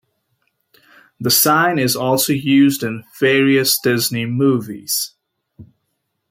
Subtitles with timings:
[1.19, 5.11] The sign is also used in various Disney movies.